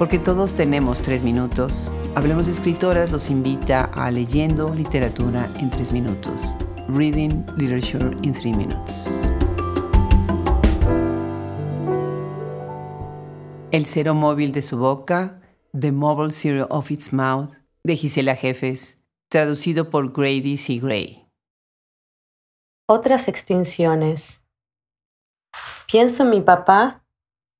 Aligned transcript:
Porque 0.00 0.18
todos 0.18 0.54
tenemos 0.54 1.02
tres 1.02 1.22
minutos, 1.22 1.92
Hablemos 2.14 2.46
de 2.46 2.52
Escritoras 2.52 3.10
los 3.10 3.28
invita 3.28 3.84
a 3.84 4.10
Leyendo 4.10 4.74
Literatura 4.74 5.52
en 5.58 5.68
tres 5.68 5.92
minutos. 5.92 6.56
Reading 6.88 7.44
Literature 7.58 8.16
in 8.22 8.32
Three 8.32 8.54
Minutes. 8.54 9.22
El 13.72 13.84
cero 13.84 14.14
móvil 14.14 14.52
de 14.52 14.62
su 14.62 14.78
boca, 14.78 15.42
The 15.78 15.92
Mobile 15.92 16.30
Zero 16.30 16.66
of 16.70 16.90
Its 16.90 17.12
Mouth, 17.12 17.50
de 17.84 17.94
Gisela 17.94 18.34
Jefes, 18.36 19.04
traducido 19.28 19.90
por 19.90 20.14
Grady 20.14 20.56
C. 20.56 20.78
Gray. 20.78 21.28
Otras 22.88 23.28
extinciones. 23.28 24.42
Pienso 25.86 26.22
en 26.22 26.30
mi 26.30 26.40
papá, 26.40 27.04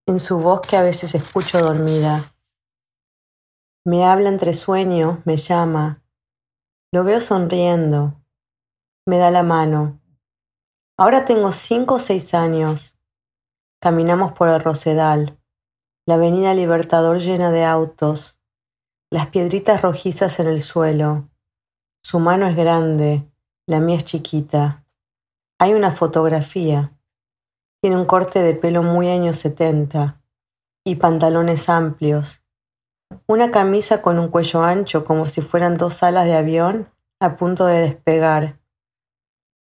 en 0.06 0.18
su 0.18 0.38
voz 0.38 0.62
que 0.62 0.78
a 0.78 0.82
veces 0.82 1.14
escucho 1.14 1.60
dormida. 1.60 2.32
Me 3.84 4.05
habla 4.05 4.29
entre 4.29 4.52
sueños, 4.52 5.19
me 5.25 5.39
llama. 5.39 6.02
Lo 6.93 7.02
veo 7.02 7.20
sonriendo. 7.20 8.15
Me 9.06 9.16
da 9.16 9.30
la 9.30 9.43
mano. 9.43 10.01
Ahora 10.98 11.25
tengo 11.25 11.51
cinco 11.51 11.95
o 11.95 11.98
seis 11.98 12.34
años. 12.34 12.98
Caminamos 13.80 14.33
por 14.33 14.48
el 14.48 14.62
Rosedal, 14.62 15.39
la 16.06 16.16
avenida 16.16 16.53
Libertador 16.53 17.20
llena 17.20 17.51
de 17.51 17.65
autos, 17.65 18.39
las 19.11 19.29
piedritas 19.29 19.81
rojizas 19.81 20.39
en 20.41 20.48
el 20.48 20.61
suelo. 20.61 21.31
Su 22.03 22.20
mano 22.20 22.47
es 22.47 22.56
grande, 22.56 23.27
la 23.67 23.81
mía 23.81 23.97
es 23.97 24.05
chiquita. 24.05 24.84
Hay 25.59 25.73
una 25.73 25.91
fotografía. 25.91 26.92
Tiene 27.81 27.97
un 27.97 28.05
corte 28.05 28.41
de 28.41 28.53
pelo 28.53 28.83
muy 28.83 29.09
años 29.09 29.37
setenta 29.39 30.20
y 30.84 30.97
pantalones 30.97 31.70
amplios. 31.70 32.39
Una 33.27 33.50
camisa 33.50 34.03
con 34.03 34.19
un 34.19 34.28
cuello 34.28 34.62
ancho 34.62 35.05
como 35.05 35.27
si 35.27 35.41
fueran 35.41 35.77
dos 35.77 36.03
alas 36.03 36.27
de 36.27 36.34
avión 36.34 36.89
a 37.19 37.36
punto 37.36 37.66
de 37.66 37.80
despegar. 37.80 38.61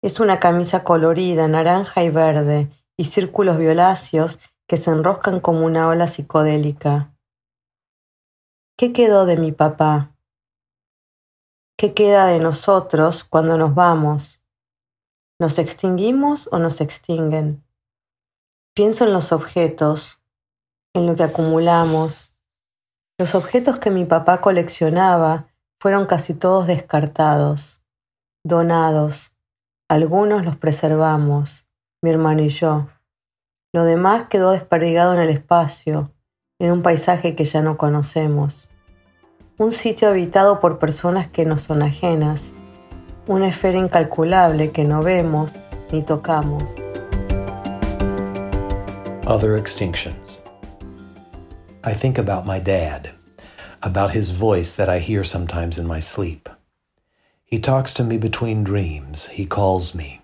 Es 0.03 0.21
una 0.21 0.41
camisa 0.41 0.85
colorida, 0.85 1.47
naranja 1.49 2.03
y 2.03 2.11
verde, 2.11 2.71
y 2.97 3.05
círculos 3.05 3.59
violáceos 3.59 4.39
que 4.67 4.77
se 4.77 4.91
enroscan 4.91 5.41
como 5.41 5.65
una 5.65 5.89
ola 5.89 6.07
psicodélica. 6.07 7.15
¿Qué 8.77 8.93
quedó 8.93 9.25
de 9.25 9.37
mi 9.37 9.53
papá? 9.53 10.15
¿Qué 11.79 11.95
queda 11.95 12.27
de 12.27 12.39
nosotros 12.39 13.25
cuando 13.25 13.57
nos 13.57 13.75
vamos? 13.75 14.43
¿Nos 15.39 15.59
extinguimos 15.59 16.49
o 16.53 16.59
nos 16.59 16.81
extinguen? 16.81 17.65
Pienso 18.75 19.05
en 19.05 19.13
los 19.13 19.33
objetos, 19.33 20.23
en 20.95 21.07
lo 21.07 21.17
que 21.17 21.25
acumulamos. 21.25 22.34
Los 23.17 23.37
objetos 23.37 23.79
que 23.79 23.93
mi 23.93 24.05
papá 24.05 24.41
coleccionaba 24.41 25.47
fueron 25.81 26.07
casi 26.07 26.35
todos 26.35 26.67
descartados, 26.67 27.81
donados. 28.43 29.33
Algunos 29.89 30.45
los 30.45 30.57
preservamos, 30.57 31.65
mi 32.03 32.11
hermano 32.11 32.43
y 32.43 32.49
yo. 32.49 32.89
Lo 33.73 33.85
demás 33.85 34.27
quedó 34.29 34.51
desperdigado 34.51 35.15
en 35.15 35.21
el 35.21 35.29
espacio, 35.29 36.11
en 36.59 36.73
un 36.73 36.83
paisaje 36.83 37.37
que 37.37 37.45
ya 37.45 37.63
no 37.63 37.77
conocemos. 37.77 38.69
Un 39.59 39.71
sitio 39.71 40.09
habitado 40.09 40.59
por 40.59 40.81
personas 40.81 41.29
que 41.29 41.45
nos 41.45 41.63
son 41.63 41.83
ajenas, 41.83 42.53
una 43.29 43.47
esfera 43.47 43.79
incalculable 43.79 44.73
que 44.73 44.83
no 44.83 45.03
vemos 45.03 45.55
ni 45.93 46.03
tocamos. 46.03 46.65
Other 49.25 49.57
extinctions. 49.57 50.43
I 51.85 51.95
think 51.95 52.19
about 52.19 52.47
my 52.47 52.59
dad, 52.59 53.11
about 53.83 54.13
his 54.13 54.31
voice 54.31 54.75
that 54.75 54.89
I 54.89 54.99
hear 54.99 55.23
sometimes 55.23 55.79
in 55.79 55.87
my 55.87 56.01
sleep. 56.01 56.49
He 57.45 57.59
talks 57.59 57.93
to 57.95 58.05
me 58.05 58.17
between 58.17 58.65
dreams, 58.65 59.29
he 59.29 59.47
calls 59.47 59.95
me. 59.95 60.23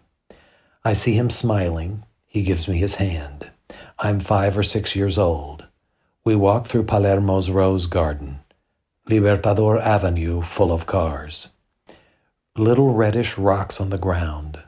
I 0.85 0.95
see 0.95 1.15
him 1.15 1.31
smiling, 1.31 2.05
he 2.27 2.43
gives 2.43 2.67
me 2.67 2.79
his 2.79 2.95
hand. 2.97 3.51
I'm 3.99 4.21
five 4.21 4.57
or 4.57 4.63
six 4.63 4.97
years 4.97 5.19
old. 5.19 5.67
We 6.25 6.35
walk 6.35 6.67
through 6.67 6.85
Palermo's 6.85 7.51
rose 7.51 7.87
garden, 7.87 8.41
Libertador 9.09 9.81
Avenue 9.81 10.43
full 10.43 10.73
of 10.73 10.87
cars 10.87 11.51
little 12.57 12.93
reddish 12.93 13.39
rocks 13.39 13.81
on 13.81 13.91
the 13.91 13.99
ground. 13.99 14.61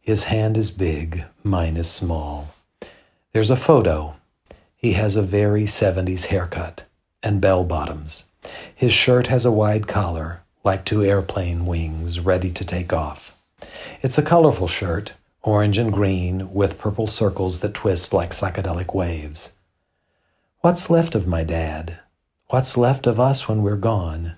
His 0.00 0.24
hand 0.24 0.56
is 0.56 0.70
big, 0.70 1.24
mine 1.42 1.76
is 1.76 1.90
small. 1.90 2.54
There's 3.32 3.50
a 3.50 3.56
photo. 3.56 4.16
He 4.86 4.92
has 4.92 5.16
a 5.16 5.22
very 5.22 5.64
70s 5.64 6.26
haircut 6.26 6.84
and 7.20 7.40
bell 7.40 7.64
bottoms. 7.64 8.26
His 8.72 8.92
shirt 8.92 9.26
has 9.26 9.44
a 9.44 9.50
wide 9.50 9.88
collar, 9.88 10.42
like 10.62 10.84
two 10.84 11.04
airplane 11.04 11.66
wings 11.66 12.20
ready 12.20 12.52
to 12.52 12.64
take 12.64 12.92
off. 12.92 13.36
It's 14.00 14.16
a 14.16 14.22
colorful 14.22 14.68
shirt, 14.68 15.14
orange 15.42 15.76
and 15.76 15.92
green, 15.92 16.54
with 16.54 16.78
purple 16.78 17.08
circles 17.08 17.58
that 17.62 17.74
twist 17.74 18.12
like 18.12 18.30
psychedelic 18.30 18.94
waves. 18.94 19.54
What's 20.60 20.88
left 20.88 21.16
of 21.16 21.26
my 21.26 21.42
dad? 21.42 21.98
What's 22.46 22.76
left 22.76 23.08
of 23.08 23.18
us 23.18 23.48
when 23.48 23.62
we're 23.62 23.74
gone? 23.74 24.36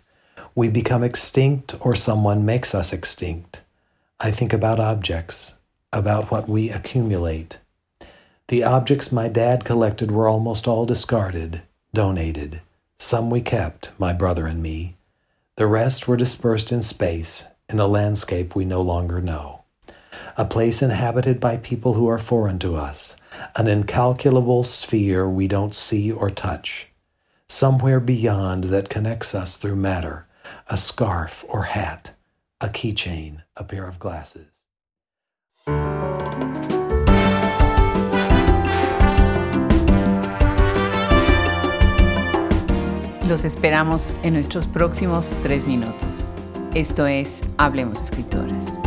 we 0.54 0.68
become 0.68 1.04
extinct 1.04 1.74
or 1.80 1.94
someone 1.94 2.46
makes 2.46 2.74
us 2.74 2.94
extinct. 2.94 3.60
I 4.18 4.30
think 4.30 4.54
about 4.54 4.80
objects, 4.80 5.58
about 5.92 6.30
what 6.30 6.48
we 6.48 6.70
accumulate. 6.70 7.58
The 8.48 8.64
objects 8.64 9.12
my 9.12 9.28
dad 9.28 9.66
collected 9.66 10.10
were 10.10 10.26
almost 10.26 10.66
all 10.66 10.86
discarded, 10.86 11.60
donated. 11.92 12.62
Some 12.98 13.28
we 13.28 13.42
kept, 13.42 13.90
my 13.98 14.14
brother 14.14 14.46
and 14.46 14.62
me. 14.62 14.96
The 15.56 15.66
rest 15.66 16.08
were 16.08 16.16
dispersed 16.16 16.72
in 16.72 16.80
space, 16.80 17.46
in 17.68 17.78
a 17.78 17.86
landscape 17.86 18.56
we 18.56 18.64
no 18.64 18.80
longer 18.80 19.20
know. 19.20 19.64
A 20.38 20.46
place 20.46 20.80
inhabited 20.80 21.40
by 21.40 21.58
people 21.58 21.92
who 21.92 22.08
are 22.08 22.18
foreign 22.18 22.58
to 22.60 22.76
us, 22.76 23.16
an 23.54 23.68
incalculable 23.68 24.64
sphere 24.64 25.28
we 25.28 25.46
don't 25.46 25.74
see 25.74 26.10
or 26.10 26.30
touch. 26.30 26.88
Somewhere 27.48 28.00
beyond 28.00 28.64
that 28.64 28.88
connects 28.88 29.34
us 29.34 29.56
through 29.56 29.76
matter 29.76 30.26
a 30.68 30.78
scarf 30.78 31.44
or 31.48 31.64
hat, 31.64 32.14
a 32.62 32.68
keychain, 32.68 33.42
a 33.56 33.64
pair 33.64 33.86
of 33.86 33.98
glasses. 33.98 34.57
Los 43.28 43.44
esperamos 43.44 44.16
en 44.22 44.32
nuestros 44.32 44.66
próximos 44.66 45.36
tres 45.42 45.66
minutos. 45.66 46.32
Esto 46.72 47.06
es 47.06 47.42
Hablemos 47.58 48.00
Escritoras. 48.00 48.80